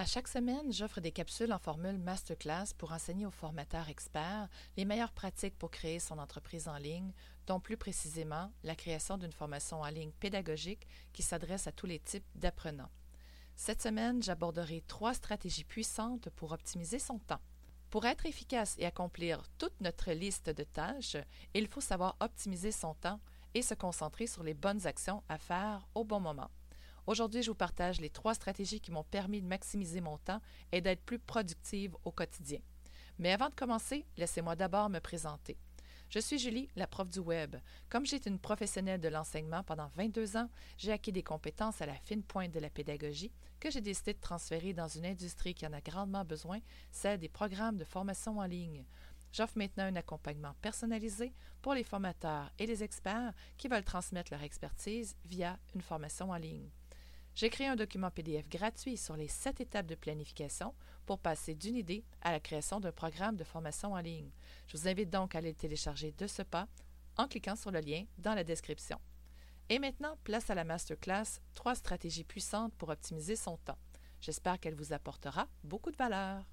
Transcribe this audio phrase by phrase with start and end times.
[0.00, 4.86] À chaque semaine, j'offre des capsules en formule masterclass pour enseigner aux formateurs experts les
[4.86, 7.12] meilleures pratiques pour créer son entreprise en ligne,
[7.46, 11.98] dont plus précisément la création d'une formation en ligne pédagogique qui s'adresse à tous les
[11.98, 12.88] types d'apprenants.
[13.56, 17.42] Cette semaine, j'aborderai trois stratégies puissantes pour optimiser son temps.
[17.90, 21.18] Pour être efficace et accomplir toute notre liste de tâches,
[21.52, 23.20] il faut savoir optimiser son temps
[23.52, 26.50] et se concentrer sur les bonnes actions à faire au bon moment.
[27.06, 30.40] Aujourd'hui, je vous partage les trois stratégies qui m'ont permis de maximiser mon temps
[30.72, 32.60] et d'être plus productive au quotidien.
[33.18, 35.58] Mais avant de commencer, laissez-moi d'abord me présenter.
[36.10, 37.54] Je suis Julie, la prof du web.
[37.88, 41.86] Comme j'ai été une professionnelle de l'enseignement pendant 22 ans, j'ai acquis des compétences à
[41.86, 43.30] la fine pointe de la pédagogie
[43.60, 46.58] que j'ai décidé de transférer dans une industrie qui en a grandement besoin,
[46.90, 48.84] celle des programmes de formation en ligne.
[49.32, 54.42] J'offre maintenant un accompagnement personnalisé pour les formateurs et les experts qui veulent transmettre leur
[54.42, 56.70] expertise via une formation en ligne.
[57.34, 60.74] J'ai créé un document PDF gratuit sur les sept étapes de planification
[61.06, 64.30] pour passer d'une idée à la création d'un programme de formation en ligne.
[64.66, 66.68] Je vous invite donc à aller le télécharger de ce pas
[67.16, 69.00] en cliquant sur le lien dans la description.
[69.68, 73.78] Et maintenant, place à la masterclass Trois stratégies puissantes pour optimiser son temps.
[74.20, 76.44] J'espère qu'elle vous apportera beaucoup de valeur.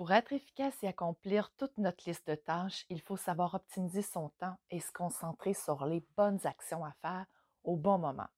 [0.00, 4.30] Pour être efficace et accomplir toute notre liste de tâches, il faut savoir optimiser son
[4.38, 7.26] temps et se concentrer sur les bonnes actions à faire
[7.64, 8.28] au bon moment.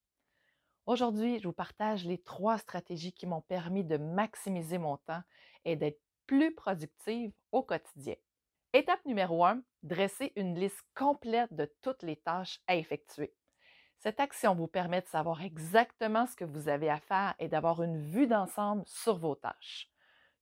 [0.86, 5.22] Aujourd'hui, je vous partage les trois stratégies qui m'ont permis de maximiser mon temps
[5.64, 8.16] et d'être plus productive au quotidien.
[8.72, 13.36] Étape numéro 1, dresser une liste complète de toutes les tâches à effectuer.
[14.00, 17.84] Cette action vous permet de savoir exactement ce que vous avez à faire et d'avoir
[17.84, 19.91] une vue d'ensemble sur vos tâches.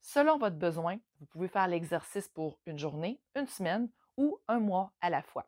[0.00, 4.92] Selon votre besoin, vous pouvez faire l'exercice pour une journée, une semaine ou un mois
[5.00, 5.46] à la fois.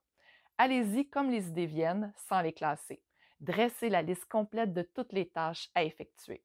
[0.58, 3.02] Allez-y comme les idées viennent sans les classer.
[3.40, 6.44] Dressez la liste complète de toutes les tâches à effectuer.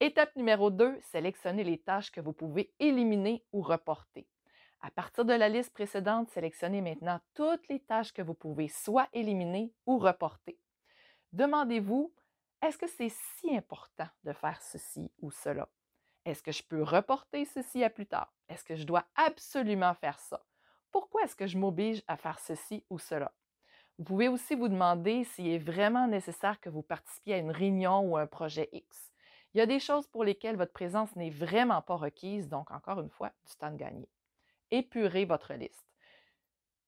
[0.00, 4.26] Étape numéro 2, sélectionnez les tâches que vous pouvez éliminer ou reporter.
[4.80, 9.08] À partir de la liste précédente, sélectionnez maintenant toutes les tâches que vous pouvez soit
[9.12, 10.58] éliminer ou reporter.
[11.32, 12.12] Demandez-vous,
[12.62, 15.68] est-ce que c'est si important de faire ceci ou cela?
[16.28, 18.30] Est-ce que je peux reporter ceci à plus tard?
[18.50, 20.44] Est-ce que je dois absolument faire ça?
[20.92, 23.32] Pourquoi est-ce que je m'oblige à faire ceci ou cela?
[23.96, 28.00] Vous pouvez aussi vous demander s'il est vraiment nécessaire que vous participiez à une réunion
[28.00, 29.10] ou un projet X.
[29.54, 33.00] Il y a des choses pour lesquelles votre présence n'est vraiment pas requise, donc encore
[33.00, 34.10] une fois, du temps de gagner.
[34.70, 35.86] Épurez votre liste.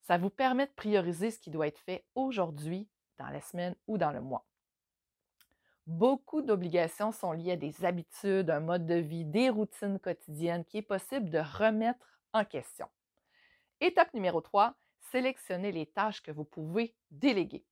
[0.03, 3.97] Ça vous permet de prioriser ce qui doit être fait aujourd'hui, dans la semaine ou
[3.97, 4.45] dans le mois.
[5.91, 10.79] Beaucoup d'obligations sont liées à des habitudes, un mode de vie, des routines quotidiennes qui
[10.79, 12.87] est possible de remettre en question.
[13.81, 14.77] Étape numéro 3,
[15.11, 17.65] sélectionnez les tâches que vous pouvez déléguer.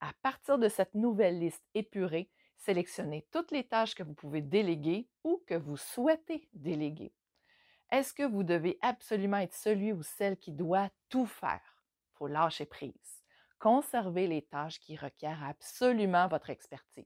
[0.00, 5.06] À partir de cette nouvelle liste épurée, sélectionnez toutes les tâches que vous pouvez déléguer
[5.22, 7.12] ou que vous souhaitez déléguer.
[7.90, 11.84] Est-ce que vous devez absolument être celui ou celle qui doit tout faire?
[12.14, 13.24] Il faut lâcher prise.
[13.58, 17.04] Conservez les tâches qui requièrent absolument votre expertise.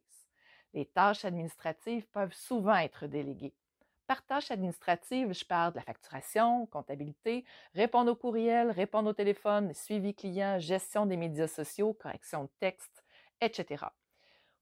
[0.75, 3.55] Les tâches administratives peuvent souvent être déléguées.
[4.07, 7.45] Par tâches administratives, je parle de la facturation, comptabilité,
[7.75, 13.05] répondre aux courriels, répondre au téléphone, suivi client, gestion des médias sociaux, correction de texte,
[13.41, 13.87] etc.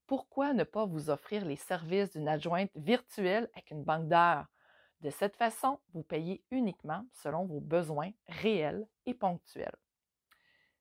[0.06, 4.46] Pourquoi ne pas vous offrir les services d'une adjointe virtuelle avec une banque d'heures?
[5.00, 9.76] De cette façon, vous payez uniquement selon vos besoins réels et ponctuels.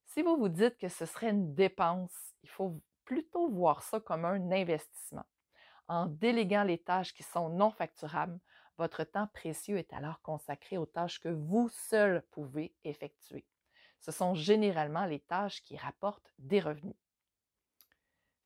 [0.07, 4.24] Si vous vous dites que ce serait une dépense, il faut plutôt voir ça comme
[4.24, 5.25] un investissement.
[5.88, 8.40] En déléguant les tâches qui sont non facturables,
[8.78, 13.48] votre temps précieux est alors consacré aux tâches que vous seul pouvez effectuer.
[14.00, 16.96] Ce sont généralement les tâches qui rapportent des revenus.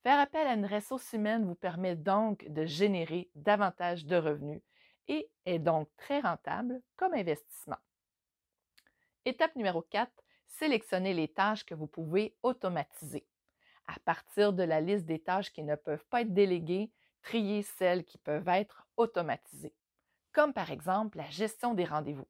[0.02, 4.62] Faire appel à une ressource humaine vous permet donc de générer davantage de revenus
[5.09, 7.79] et est donc très rentable comme investissement.
[9.25, 10.09] Étape numéro 4,
[10.47, 13.28] sélectionnez les tâches que vous pouvez automatiser
[13.88, 16.91] à partir de la liste des tâches qui ne peuvent pas être déléguées,
[17.22, 19.73] trier celles qui peuvent être automatisées,
[20.31, 22.28] comme par exemple la gestion des rendez-vous.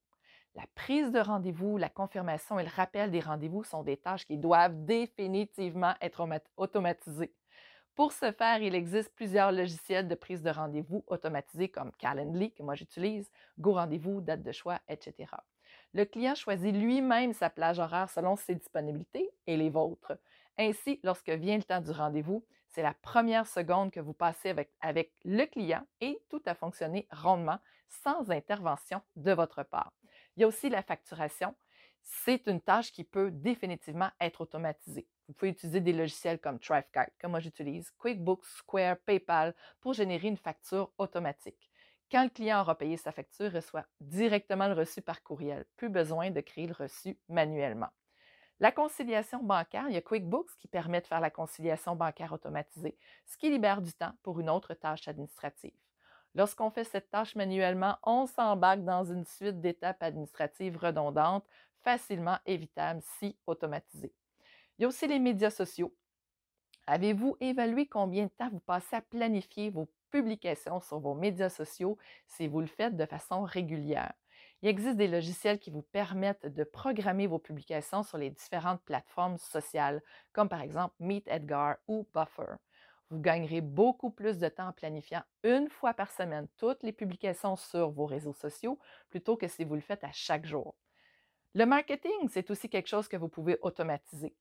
[0.56, 4.38] La prise de rendez-vous, la confirmation et le rappel des rendez-vous sont des tâches qui
[4.38, 7.34] doivent définitivement être automatisées.
[7.96, 12.64] Pour ce faire, il existe plusieurs logiciels de prise de rendez-vous automatisés comme Calendly, que
[12.64, 13.30] moi j'utilise,
[13.60, 15.30] Go Rendez-vous, date de choix, etc.
[15.94, 20.14] Le client choisit lui-même sa plage horaire selon ses disponibilités et les vôtres.
[20.58, 25.14] Ainsi, lorsque vient le temps du rendez-vous, c'est la première seconde que vous passez avec,
[25.24, 29.94] le client et tout a fonctionné rondement sans intervention de votre part.
[30.36, 31.56] Il y a aussi la facturation.
[32.02, 35.08] C'est une tâche qui peut définitivement être automatisée.
[35.28, 40.28] Vous pouvez utiliser des logiciels comme Thrivecart, que moi j'utilise, QuickBooks, Square, PayPal pour générer
[40.28, 41.72] une facture automatique.
[42.12, 45.66] Quand le client aura payé sa facture, il reçoit directement le reçu par courriel.
[45.78, 47.90] Plus besoin de créer le reçu manuellement.
[48.64, 52.98] La conciliation bancaire, il y a QuickBooks qui permet de faire la conciliation bancaire automatisée,
[53.26, 55.74] ce qui libère du temps pour une autre tâche administrative.
[56.34, 61.46] Lorsqu'on fait cette tâche manuellement, on s'embarque dans une suite d'étapes administratives redondantes,
[61.84, 64.14] facilement évitables si automatisées.
[64.78, 65.94] Il y a aussi les médias sociaux.
[66.88, 71.98] Avez-vous évalué combien de temps vous passez à planifier vos publications sur vos médias sociaux
[72.28, 74.14] si vous le faites de façon régulière?
[74.64, 79.38] Il existe des logiciels qui vous permettent de programmer vos publications sur les différentes plateformes
[79.38, 80.02] sociales,
[80.32, 82.56] comme par exemple Meet Edgar ou Buffer.
[83.10, 87.58] Vous gagnerez beaucoup plus de temps en planifiant une fois par semaine toutes les publications
[87.58, 88.80] sur vos réseaux sociaux
[89.10, 90.76] plutôt que si vous le faites à chaque jour.
[91.56, 94.34] Le marketing, c'est aussi quelque chose que vous pouvez automatiser.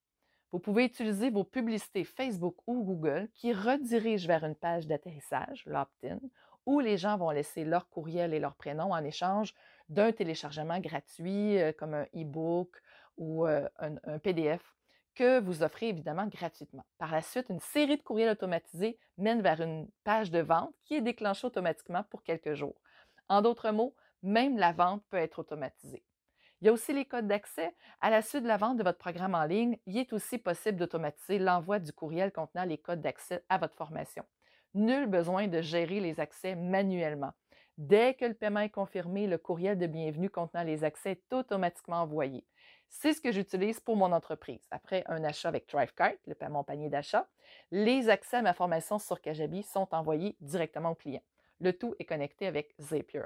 [0.52, 6.20] Vous pouvez utiliser vos publicités Facebook ou Google qui redirigent vers une page d'atterrissage, l'opt-in,
[6.67, 9.55] où les gens vont laisser leur courriel et leur prénom en échange
[9.88, 12.81] d'un téléchargement gratuit euh, comme un e-book
[13.17, 14.62] ou euh, un, PDF
[15.14, 16.85] que vous offrez évidemment gratuitement.
[16.99, 20.94] Par la suite, une série de courriels automatisés mène vers une page de vente qui
[20.94, 22.81] est déclenchée automatiquement pour quelques jours.
[23.29, 26.03] En d'autres mots, même la vente peut être automatisée.
[26.62, 27.75] Il y a aussi les codes d'accès.
[28.00, 30.79] À la suite de la vente de votre programme en ligne, il est aussi possible
[30.79, 34.25] d'automatiser l'envoi du courriel contenant les codes d'accès à votre formation.
[34.74, 37.32] Nul besoin de gérer les accès manuellement.
[37.76, 42.00] Dès que le paiement est confirmé, le courriel de bienvenue contenant les accès est automatiquement
[42.00, 42.46] envoyé.
[42.88, 44.66] C'est ce que j'utilise pour mon entreprise.
[44.70, 47.28] Après un achat avec Thrivecart, le mon panier d'achat,
[47.70, 51.22] les accès à ma formation sur Kajabi sont envoyés directement au client.
[51.60, 53.25] Le tout est connecté avec Zapier.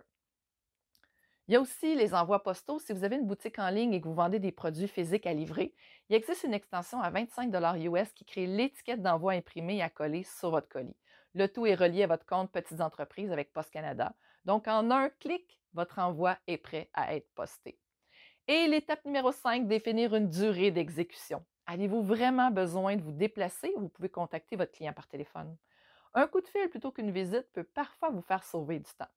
[1.49, 2.81] Il y a aussi les envois postaux.
[2.81, 5.33] Si vous avez une boutique en ligne et que vous vendez des produits physiques à
[5.33, 5.73] livrer,
[6.09, 10.51] il existe une extension à 25 US qui crée l'étiquette d'envoi imprimée à coller sur
[10.51, 10.97] votre colis.
[11.37, 14.15] Le tout est relié à votre compte Petites entreprises avec Post Canada.
[14.47, 17.79] Donc, en un clic, votre envoi est prêt à être posté.
[18.49, 21.45] Et l'étape numéro 5, définir une durée d'exécution.
[21.67, 23.71] Avez-vous vraiment besoin de vous déplacer?
[23.77, 25.55] Vous pouvez contacter votre client par téléphone?
[26.15, 29.13] Un coup de fil plutôt qu'une visite peut parfois vous faire sauver du temps.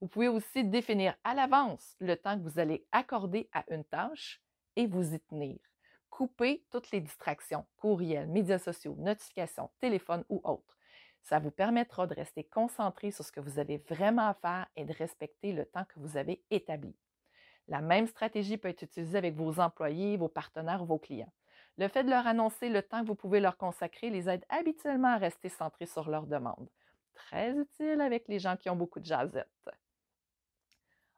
[0.00, 4.40] Vous pouvez aussi définir à l'avance le temps que vous allez accorder à une tâche
[4.76, 5.58] et vous y tenir.
[6.08, 10.77] Coupez toutes les distractions, courriels, médias sociaux, notifications, téléphone ou autres.
[11.28, 14.86] Ça vous permettra de rester concentré sur ce que vous avez vraiment à faire et
[14.86, 16.96] de respecter le temps que vous avez établi.
[17.66, 21.30] La même stratégie peut être utilisée avec vos employés, vos partenaires ou vos clients.
[21.76, 25.08] Le fait de leur annoncer le temps que vous pouvez leur consacrer les aide habituellement
[25.08, 26.70] à rester centrés sur leurs demandes.
[27.12, 29.70] Très utile avec les gens qui ont beaucoup de jasettes.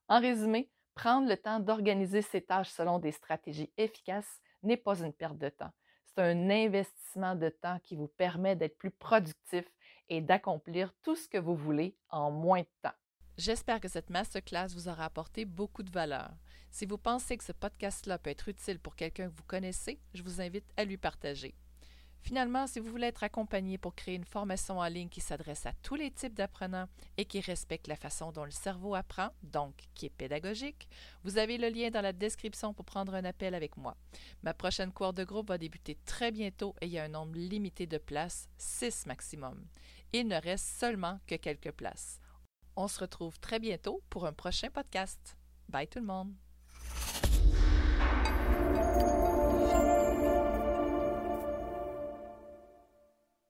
[0.09, 5.13] En résumé, prendre le temps d'organiser ses tâches selon des stratégies efficaces n'est pas une
[5.13, 5.71] perte de temps.
[6.07, 9.71] C'est un investissement de temps qui vous permet d'être plus productif
[10.11, 12.95] et d'accomplir tout ce que vous voulez en moins de temps.
[13.39, 16.31] J'espère que cette masterclass vous aura apporté beaucoup de valeur.
[16.71, 20.23] Si vous pensez que ce podcast-là peut être utile pour quelqu'un que vous connaissez, je
[20.23, 21.55] vous invite à lui partager.
[22.23, 25.73] Finalement, si vous voulez être accompagné pour créer une formation en ligne qui s'adresse à
[25.83, 30.07] tous les types d'apprenants et qui respecte la façon dont le cerveau apprend, donc qui
[30.07, 30.89] est pédagogique,
[31.25, 33.97] vous avez le lien dans la description pour prendre un appel avec moi.
[34.43, 37.37] Ma prochaine cour de groupe va débuter très bientôt et il y a un nombre
[37.37, 39.67] limité de places, 6 maximum.
[40.13, 42.21] Il ne reste seulement que quelques places.
[42.77, 45.37] On se retrouve très bientôt pour un prochain podcast.
[45.69, 46.35] Bye tout le monde!